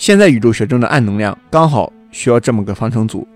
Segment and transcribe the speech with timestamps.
[0.00, 3.28] 现在宇宙学中的暗能量刚好需要这么个方程组。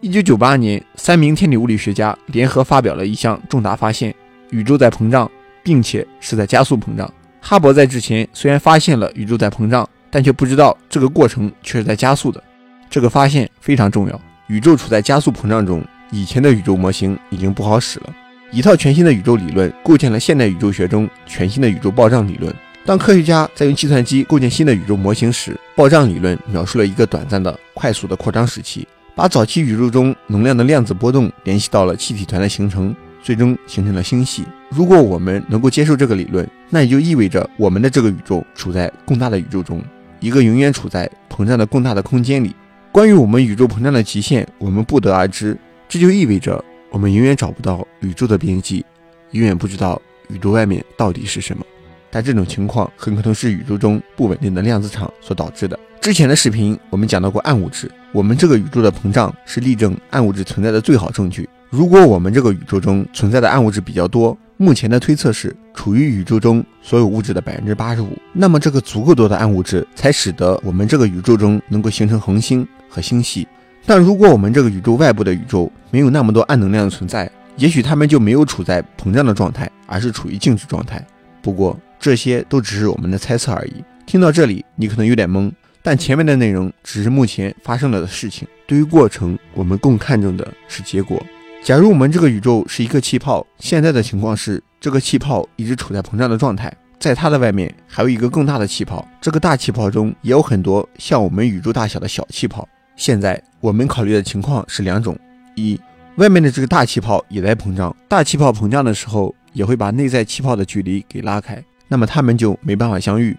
[0.00, 4.14] 一九九八年，三名天体物理学家联合发表了一项重大发现：
[4.50, 5.28] 宇宙在膨胀，
[5.64, 7.12] 并且是在加速膨胀。
[7.40, 12.40] 哈勃在之前虽然发现了宇宙在膨胀，但却不知道这个过程却是在加速的。
[12.88, 14.20] 这个发现非常重要。
[14.46, 18.14] 宇宙处在加速膨胀中，以前的宇宙模型已经不好使了。
[18.52, 22.54] 一套全新的宇宙理论构建了现代宇宙学中全新的宇宙暴胀理论。
[22.84, 34.44] 当科学家在用计算机构建新的宇宙模型时，暴胀理论描述了一个短暂的、快速的扩张时期，把早期宇宙中能量的量子波动联系到了气体团的形成，最终形成了星系。
[34.68, 39.80] 如果我们能够接受这个理论，那也就意味着我们的这个宇宙处在更大的宇宙中，
[40.18, 42.52] 一个永远处在膨胀的更大的空间里。
[42.90, 45.56] 关于我们宇宙膨胀的极限，我们不得而知。
[45.88, 48.84] 这就意味着我们永远找不到宇宙的边际，
[49.30, 51.64] 永远不知道宇宙外面到底是什么。
[52.12, 55.78] 但这种情况很可能是宇宙中不稳定的量子场所导致的。
[55.98, 61.48] 之前的视频我们讲到过暗物质，我们这个宇宙的膨胀是例证暗物质存在的最好证据。
[61.70, 68.10] 如果我们这个宇宙中存在的暗物质比较多，目前的推测是处于宇宙中所有物质的百分之八十五。
[68.34, 73.48] 那么这个足够多的暗物质，才使得我们这个宇宙中能够形成恒星和星系。
[73.86, 81.04] 但如果我们这个宇宙外部的宇宙没有那么多暗能量的存在，也许它们就没有处在膨胀的状态，而是处于静止状态。
[81.42, 83.84] 不过这些都只是我们的猜测而已。
[84.06, 85.50] 听到这里，你可能有点懵，
[85.82, 88.46] 但前面的内容只是目前发生了的事情。
[88.66, 91.22] 对于过程，我们更看重的是结果。
[91.62, 102.68] 假如我们这个宇宙是一个气泡，现在的情况是这个气泡一直处在膨胀的状态，在它的外面还有一个更大的气泡，这个大气泡中也有很多像我们宇宙大小的小气泡。
[102.96, 105.16] 现在我们考虑的情况是两种：
[105.54, 105.80] 一，
[106.16, 113.34] 外面的这个大气泡也在膨胀，大气泡膨胀的时候也会把内在气泡的距离给拉开，那么它们就没办法相遇；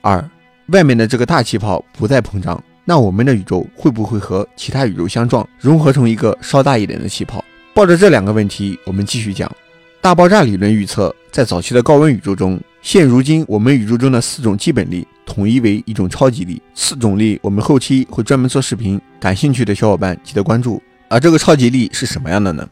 [0.00, 0.28] 二，
[0.68, 7.44] 外面的这个大气泡不再膨胀，那我们的宇宙会不会和其他宇宙相撞，融合成一个稍大一点的气泡？
[7.74, 9.50] 抱着这两个问题，我们继续讲。
[10.00, 16.60] 大爆炸理论预测，在早期的高温宇宙中，现如今我们宇宙中的四种基本力统一为一种超级力。
[16.74, 20.82] 四种力，我们后期会专门做视频，感兴趣的小伙伴记得关注。
[21.08, 22.68] 而这个超级力是什么样的呢？